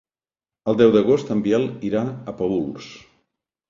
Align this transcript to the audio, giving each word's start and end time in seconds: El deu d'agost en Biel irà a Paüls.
El 0.73 0.79
deu 0.79 0.95
d'agost 0.95 1.31
en 1.37 1.45
Biel 1.51 1.69
irà 1.93 2.05
a 2.35 2.39
Paüls. 2.43 2.93